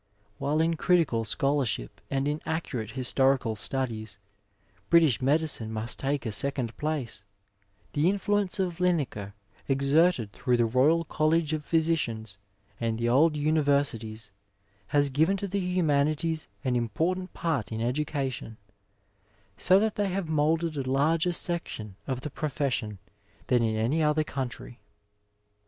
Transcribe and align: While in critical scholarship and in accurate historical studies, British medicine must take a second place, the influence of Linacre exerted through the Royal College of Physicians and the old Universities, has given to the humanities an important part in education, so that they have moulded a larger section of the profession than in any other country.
While 0.39 0.61
in 0.61 0.77
critical 0.77 1.25
scholarship 1.25 2.01
and 2.09 2.27
in 2.27 2.41
accurate 2.43 2.89
historical 2.97 3.55
studies, 3.55 4.17
British 4.89 5.21
medicine 5.21 5.71
must 5.71 5.99
take 5.99 6.25
a 6.25 6.31
second 6.31 6.75
place, 6.75 7.23
the 7.93 8.09
influence 8.09 8.57
of 8.57 8.79
Linacre 8.79 9.33
exerted 9.67 10.33
through 10.33 10.57
the 10.57 10.65
Royal 10.65 11.05
College 11.05 11.53
of 11.53 11.63
Physicians 11.63 12.39
and 12.79 12.97
the 12.97 13.09
old 13.09 13.37
Universities, 13.37 14.31
has 14.87 15.11
given 15.11 15.37
to 15.37 15.47
the 15.47 15.59
humanities 15.59 16.47
an 16.63 16.75
important 16.75 17.35
part 17.35 17.71
in 17.71 17.79
education, 17.79 18.57
so 19.55 19.77
that 19.77 19.97
they 19.97 20.09
have 20.09 20.31
moulded 20.31 20.77
a 20.77 20.89
larger 20.91 21.31
section 21.31 21.95
of 22.07 22.21
the 22.21 22.31
profession 22.31 22.97
than 23.45 23.61
in 23.61 23.75
any 23.75 24.01
other 24.01 24.23
country. 24.23 24.79